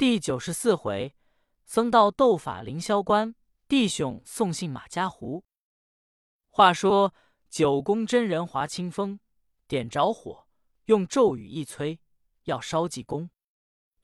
[0.00, 1.14] 第九十四回，
[1.66, 3.34] 僧道斗法凌霄关，
[3.68, 5.44] 弟兄送信马家湖。
[6.48, 7.12] 话说
[7.50, 9.20] 九宫真人华清风
[9.68, 10.48] 点着火，
[10.86, 12.00] 用咒语一催，
[12.44, 13.28] 要烧济公。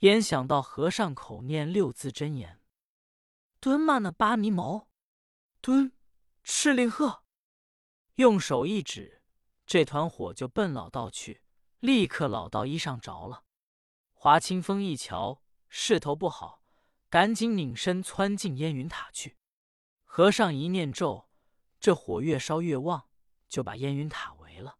[0.00, 2.60] 焉想到和尚口念六字真言
[3.58, 4.88] ：“蹲嘛呢巴尼谋，
[5.62, 5.92] 蹲
[6.44, 7.22] 赤令鹤。”
[8.16, 9.22] 用手一指，
[9.64, 11.40] 这团火就奔老道去，
[11.80, 13.44] 立刻老道衣上着了。
[14.12, 15.40] 华清风一瞧，
[15.78, 16.62] 势头不好，
[17.10, 19.36] 赶紧拧身窜进烟云塔去。
[20.04, 21.28] 和尚一念咒，
[21.78, 23.10] 这火越烧越旺，
[23.46, 24.78] 就把烟云塔围了。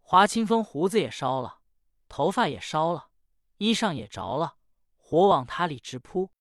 [0.00, 1.60] 华清风胡子也烧了，
[2.08, 3.10] 头发也烧了，
[3.58, 4.56] 衣裳也着了，
[4.96, 6.32] 火往塔里直扑。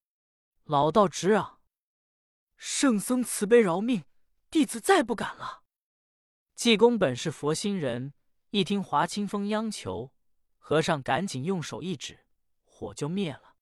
[0.63, 1.61] 老道直嚷
[2.57, 4.03] ：“圣僧慈悲饶命，
[4.49, 5.61] 弟子再不敢了。”
[6.55, 8.15] 济公本是佛心人，
[8.49, 10.11] 一听华清风央求，
[10.57, 12.25] 和尚赶紧用手一指。
[12.63, 13.54] 火就灭了，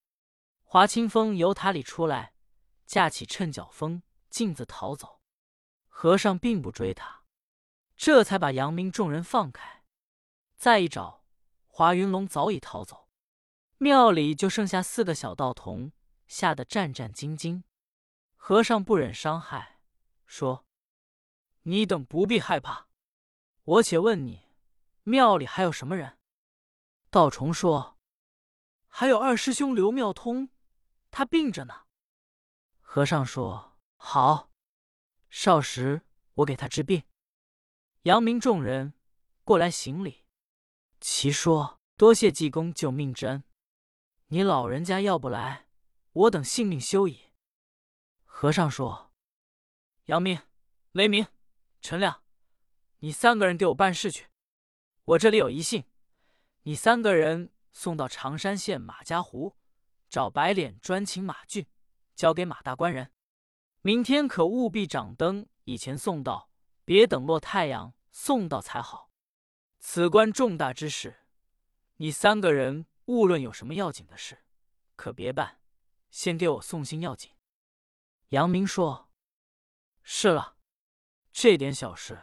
[0.74, 2.34] 华清风由塔里出来，
[2.88, 4.02] 架起趁脚风
[4.32, 5.22] 径自逃走。
[5.88, 7.26] 和尚并不追他，
[7.96, 9.84] 这才把杨明众人放开。
[10.56, 11.26] 再一找，
[11.68, 13.08] 华云龙早已逃走，
[13.78, 15.92] 庙里就剩下四个小道童，
[16.26, 17.62] 吓得战战兢兢。
[18.36, 19.80] 和尚不忍伤害，
[20.26, 20.66] 说
[21.70, 22.88] ：“你等不必害怕，
[23.64, 24.48] 我且问你，
[25.04, 26.18] 庙里还有什么人？”
[27.12, 28.00] 道虫说。
[28.96, 30.50] 还有二师兄刘妙通，
[31.14, 31.86] 他病着呢。
[32.82, 34.50] 和尚说：“好，
[35.30, 36.02] 少时
[36.34, 37.04] 我给他治病。”
[38.04, 38.96] 杨明众人
[39.44, 40.26] 过来行礼，
[41.00, 43.44] 齐说：“多谢济公救命之恩，
[44.30, 45.68] 你老人家要不来，
[46.14, 47.32] 我等性命休矣。”
[48.26, 49.14] 和尚说
[50.06, 50.42] ：“杨明、
[50.94, 51.28] 雷鸣、
[51.80, 52.24] 陈亮，
[52.98, 54.26] 你三个人给我办事去。
[55.06, 55.86] 我这里有一信，
[56.64, 59.58] 你三个人。”送到常山县马家湖，
[60.14, 61.66] 找白脸专请马俊，
[62.14, 63.12] 交给马大官人。
[63.82, 66.52] 明天可务必掌灯以前送到，
[66.86, 69.10] 别等落太阳送到才好。
[69.80, 71.26] 此关重大之事，
[71.96, 74.44] 你三个人无论有什么要紧的事，
[74.96, 75.60] 可别办，
[76.12, 77.32] 先给我送信要紧。
[78.28, 79.10] 杨明说
[80.04, 80.58] ：“是了，
[81.32, 82.22] 这点小事，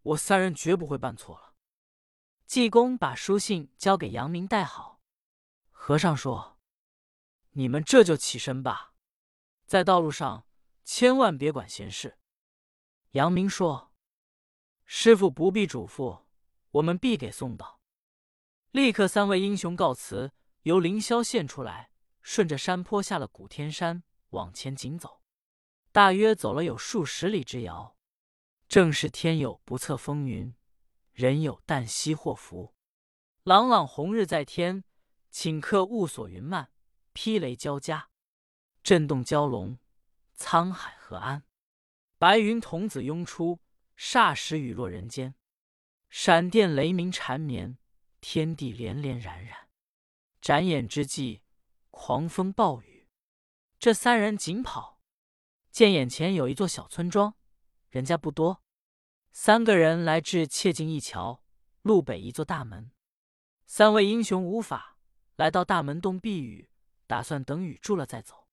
[0.00, 1.52] 我三人绝不会办错了。”
[2.48, 5.02] 济公把书信交给杨明带好。
[5.70, 6.56] 和尚说
[7.60, 8.94] ：“你们这就起身吧，
[9.66, 10.46] 在道路上
[10.82, 12.16] 千万别管闲事。”
[13.12, 13.92] 杨明说
[14.86, 16.22] ：“师傅不必嘱咐，
[16.70, 17.82] 我们必给送到。”
[18.72, 20.32] 立刻，三位英雄告辞，
[20.62, 21.90] 由凌霄现出来，
[22.22, 25.20] 顺着山坡下了古天山，往前紧走。
[25.92, 27.94] 大约走了有数十里之遥，
[28.68, 30.54] 正是天有不测风云。
[31.12, 32.74] 人有旦夕祸福，
[33.42, 34.82] 朗朗红日在天，
[35.30, 36.70] 顷刻雾锁云漫，
[37.22, 38.08] 霹雷交加，
[38.82, 39.78] 震动蛟龙，
[40.38, 41.44] 沧海何安？
[42.16, 43.60] 白云童子拥出，
[43.94, 45.34] 霎时雨落人间，
[46.08, 47.76] 闪电雷鸣缠绵，
[48.22, 49.68] 天地连连冉冉。
[50.40, 51.42] 眨眼之际，
[51.90, 53.06] 狂风暴雨。
[53.78, 55.02] 这三人紧跑，
[55.70, 57.34] 见眼前有一座小村庄，
[57.90, 58.62] 人家不多。
[59.30, 61.44] 三个人来至切近一桥，
[61.82, 62.90] 路北一座大门。
[63.66, 64.96] 三位英雄无法
[65.36, 66.69] 来到大门洞避雨，
[67.10, 68.46] 打算等雨住了再走。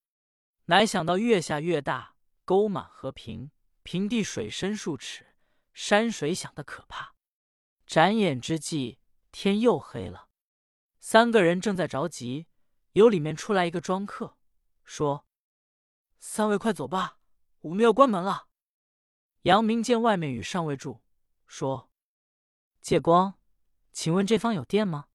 [0.66, 3.52] 乃想到越下越大，沟满河平，
[3.84, 5.36] 平地水深数尺，
[5.74, 7.14] 山水响得可怕。
[7.86, 9.00] 眨眼之际，
[9.32, 10.30] 天又黑了。
[11.00, 12.48] 三个人正在着急，
[12.94, 14.40] 由里面出来一个庄客，
[14.84, 15.28] 说
[16.18, 17.20] ：“三位快走吧，
[17.60, 18.48] 我们要关门了。”
[19.44, 21.04] 杨明见外面雨尚未住，
[21.46, 21.92] 说
[22.82, 23.40] ：“借光，
[23.94, 25.10] 请问这方有店吗？”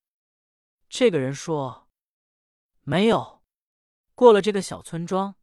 [0.89, 1.82] 这个人说
[2.83, 3.43] ：“没有。
[4.15, 5.35] 过了这个小村庄，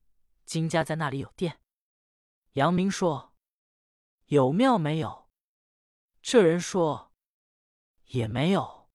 [0.46, 1.60] 金家在那里有店。”
[2.54, 3.34] 杨明说
[4.28, 5.30] ：“有庙没有？”
[6.22, 7.14] 这人说
[8.08, 8.90] ：“也没有。”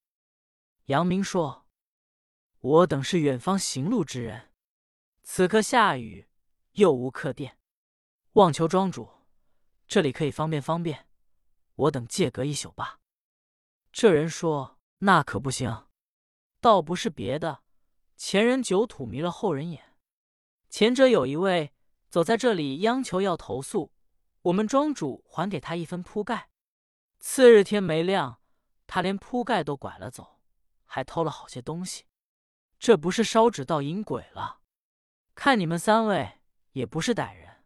[0.87, 1.67] 杨明说
[2.61, 4.53] ：“我等是远方行路之人，
[5.23, 6.29] 此刻下雨，
[6.73, 7.59] 又无客店，
[8.33, 9.11] 望求庄主。”
[9.89, 11.09] 这里可以方便方便，
[11.75, 13.01] 我等借隔一宿吧。
[13.93, 15.89] 这人说：“那可不行，
[16.61, 17.64] 倒不是别的，
[18.17, 19.97] 前人酒土迷了后人眼。
[20.69, 21.73] 前者有一位
[22.09, 23.93] 走在这里央求要投诉，
[24.43, 26.51] 我们庄主还给他一分铺盖。
[27.19, 28.41] 次日天没亮，
[28.87, 30.41] 他连铺盖都拐了走，
[30.85, 32.05] 还偷了好些东西。
[32.79, 34.61] 这不是烧纸倒引鬼了？
[35.35, 36.41] 看你们三位
[36.73, 37.65] 也不是歹人，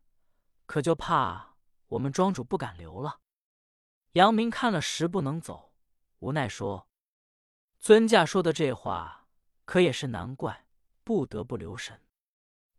[0.66, 1.46] 可就怕……”
[1.88, 3.20] 我们庄主不敢留了。
[4.12, 5.72] 杨明看了时不能走，
[6.18, 6.86] 无奈说
[7.80, 9.17] ：“尊驾说的这话，
[9.68, 10.64] 可也是难怪。
[11.04, 12.02] 不得不留神。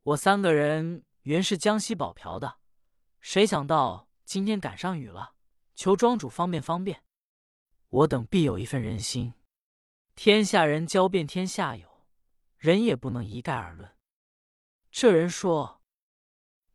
[0.01, 2.59] 我三个人原是江西保瓢的，
[3.19, 5.35] 谁想到今天赶上雨了，
[5.75, 7.03] 求庄主方便方便。
[7.89, 9.33] 我等必有一份人心。
[10.15, 12.07] 天下人交遍天下有，
[12.57, 13.95] 人也不能一概而论。
[14.89, 15.83] 这人说：“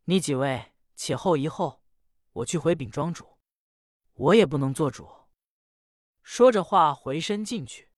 [0.05, 1.81] 你几位且后一后，
[2.31, 3.37] 我去回禀庄主。
[4.13, 5.09] 我也不能做主。”
[6.23, 7.91] 说着话，回身进去。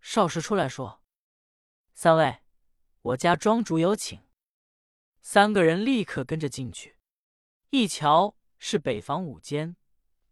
[0.00, 1.01] 少时出来说
[2.02, 2.40] ：“三位，
[3.02, 4.20] 我家庄主有请。”
[5.22, 6.98] 三个人立刻跟着进去。
[7.70, 9.76] 一瞧是北房五间，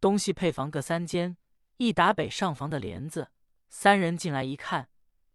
[0.00, 1.36] 东西配房各三间，
[1.76, 3.30] 一打北上房的帘子。
[3.68, 4.88] 三人进来一看，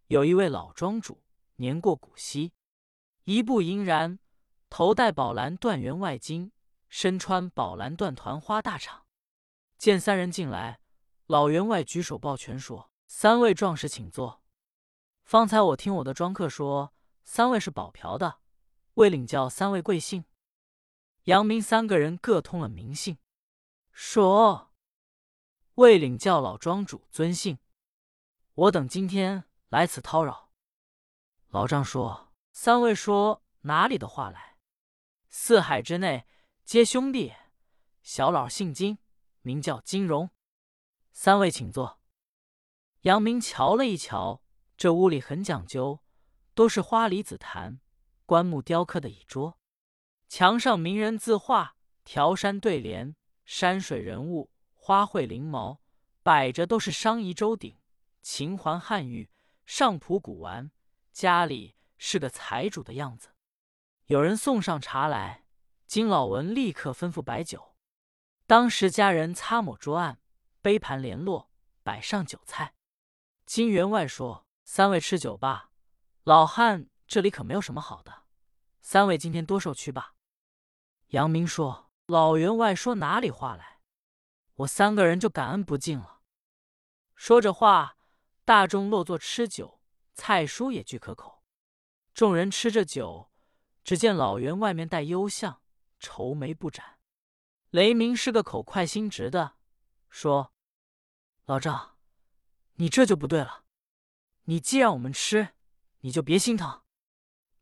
[0.08, 1.22] 有一位老庄主，
[1.54, 2.52] 年过古稀，
[3.24, 4.18] 一步银然，
[4.68, 6.50] 头戴宝蓝缎员外巾，
[6.90, 9.04] 身穿宝蓝缎团花大氅。
[9.78, 10.80] 见三人进来，
[11.28, 14.42] 老员外举手抱拳说：“三位壮士，请坐。
[15.26, 16.94] 方才我听我的庄客说，
[17.24, 18.38] 三位是保瓢的。”
[18.94, 20.24] 未领教三位贵姓？
[21.24, 23.18] 杨明三个人各通了名姓，
[23.90, 24.72] 说
[25.74, 27.58] ：“未领教老庄主尊姓？
[28.54, 30.52] 我等今天来此叨扰。”
[31.50, 34.56] 老张说：“三位说哪里的话来？
[35.28, 36.24] 四海之内
[36.64, 37.34] 皆兄弟。
[38.00, 38.98] 小老姓金，
[39.42, 40.30] 名叫金荣。
[41.10, 42.00] 三位请坐。”
[43.02, 44.42] 杨明瞧了一瞧，
[44.76, 46.02] 这屋里很讲究，
[46.54, 47.80] 都是花梨紫檀。
[48.26, 49.58] 棺木雕刻的椅桌，
[50.28, 53.14] 墙上名人字画，条山对联，
[53.44, 55.80] 山水人物，花卉翎毛，
[56.24, 57.78] 摆着都是商仪周鼎、
[58.22, 59.30] 秦环汉玉、
[59.64, 60.72] 上朴古玩，
[61.12, 63.30] 家里是个财主的样子。
[64.06, 65.44] 有人送上茶来，
[65.86, 67.76] 金老文立刻吩咐摆酒。
[68.48, 70.20] 当时家人擦抹桌案，
[70.60, 71.50] 杯盘联络，
[71.84, 72.74] 摆上酒菜。
[73.44, 75.70] 金员外说：“三位吃酒吧，
[76.24, 78.24] 老汉。”这里可没有什么好的，
[78.80, 80.16] 三位今天多受屈吧。
[81.10, 83.78] 杨明说：“老员外说哪里话来？
[84.56, 86.22] 我三个人就感恩不尽了。”
[87.14, 87.96] 说着话，
[88.44, 89.80] 大众落座吃酒，
[90.14, 91.44] 菜蔬也俱可口。
[92.12, 93.30] 众人吃着酒，
[93.84, 95.62] 只见老员外面带忧相，
[96.00, 96.98] 愁眉不展。
[97.70, 99.54] 雷鸣是个口快心直的，
[100.10, 100.52] 说
[101.46, 101.98] ：“老赵，
[102.74, 103.65] 你这就不对了。
[104.46, 105.50] 你既让我们吃，
[106.00, 106.82] 你就别心疼。”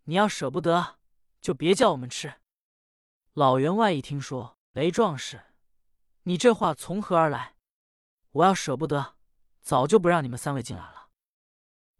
[0.06, 0.98] 你要舍不得，
[1.40, 2.40] 就别叫我们吃。
[3.32, 5.46] 老员外一听说，雷壮士，
[6.24, 7.56] 你这话从何而来？
[8.32, 9.16] 我要舍不得，
[9.62, 11.08] 早就不让你们三位进来了。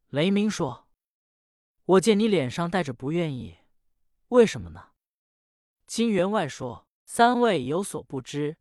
[0.09, 0.87] 雷鸣说
[1.87, 3.57] ：“我见你脸上带着不愿意，
[4.29, 4.91] 为什么呢？”
[5.87, 8.59] 金员外说：“三位有所不知，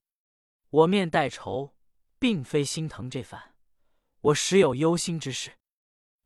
[0.69, 1.75] 我面带愁，
[2.17, 3.55] 并非心疼这番，
[4.21, 5.57] 我实有忧心之事。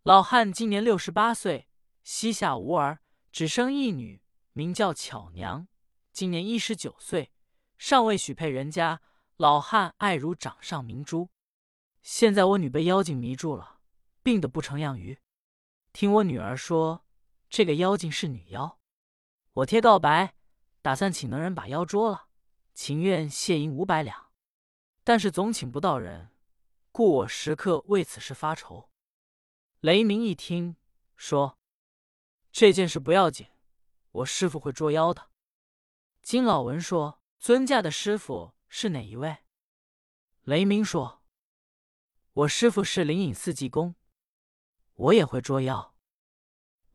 [0.08, 1.68] 老汉今年六十八岁，
[2.02, 4.22] 膝下无儿。”只生一女，
[4.54, 5.68] 名叫巧娘，
[6.14, 7.34] 今年一十九岁，
[7.78, 9.02] 尚未许配人家。
[9.36, 11.30] 老汉爱如掌上明珠。
[12.02, 13.82] 现在我女被妖精迷住了，
[14.24, 15.20] 病得不成样鱼。
[15.92, 17.06] 听我女儿说，
[17.50, 18.80] 这个妖精是女妖。
[19.56, 20.36] 我贴告白，
[20.82, 22.28] 打算请能人把妖捉了，
[22.74, 24.28] 情愿谢银五百两。
[25.04, 26.30] 但是总请不到人，
[26.94, 28.90] 故我时刻为此事发愁。
[29.82, 30.76] 雷鸣一听，
[31.16, 31.60] 说。
[32.52, 33.46] 这件事不要紧，
[34.10, 35.30] 我师傅会捉妖的。
[36.24, 39.38] 金老文说：“尊驾的师傅是哪一位？”
[40.42, 41.22] 雷鸣说
[42.34, 43.94] ：“我师傅是灵隐寺济公，
[44.96, 45.96] 我也会捉妖。”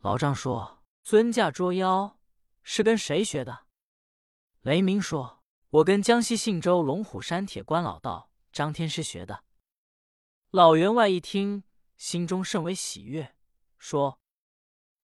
[0.03, 2.19] 老张说：“尊驾捉妖
[2.65, 3.67] 是跟谁学的？”
[4.63, 9.45] 雷鸣说：“我跟江西信州龙虎山铁关老道张天师学的。”
[10.51, 11.63] 老员外一听，
[12.03, 13.37] 心中甚为喜悦，
[13.79, 14.21] 说。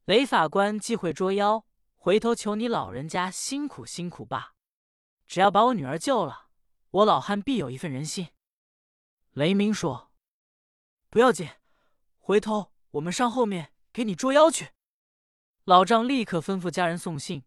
[0.05, 1.65] 雷法官既会捉妖，
[1.95, 4.57] 回头求你老人家辛苦辛苦吧。
[5.25, 6.49] 只要把我女儿救了，
[6.91, 8.31] 我老汉必有一份人心。
[9.31, 10.11] 雷鸣说
[11.09, 11.49] ：“不要紧，
[12.19, 14.73] 回头我们上后面给你捉妖去。”
[15.63, 17.45] 老丈立刻吩咐家人送信，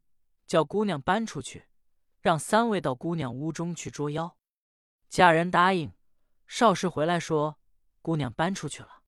[0.47, 1.67] 叫姑娘搬出去，
[2.21, 4.37] 让三位到姑娘屋中去捉妖。
[5.09, 5.91] 家人答应。
[6.47, 7.59] 少时回来说，
[8.01, 9.00] 姑娘搬出去了。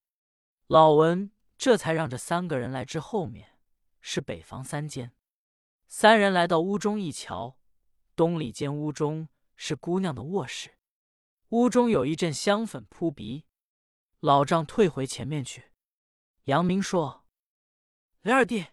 [0.74, 1.30] 老文。
[1.56, 3.60] 这才让这三个人来至后面，
[4.02, 5.16] 是北房三间。
[5.88, 7.60] 三人来到屋中一瞧，
[8.16, 10.80] 东里间屋中是姑娘的卧室，
[11.50, 13.46] 屋中有一阵香粉扑鼻。
[14.20, 15.72] 老丈退回前面去。
[16.46, 17.24] 杨明说
[18.24, 18.66] ：“雷二弟，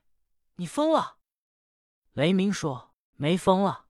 [0.54, 1.18] 你疯了。”
[2.12, 3.88] 雷鸣说：“没疯了。”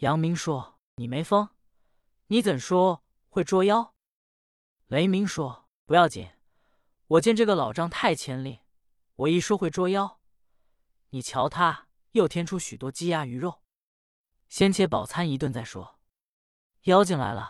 [0.00, 1.48] 杨明说：“你没疯，
[2.26, 3.94] 你怎说会捉妖？”
[4.88, 6.30] 雷鸣说：“不要紧。”
[7.08, 8.60] 我见这个老张太谦吝，
[9.16, 10.20] 我一说会捉妖，
[11.08, 13.62] 你瞧他又添出许多鸡鸭鱼肉，
[14.50, 15.98] 先且饱餐一顿再说。
[16.82, 17.46] 妖精来了，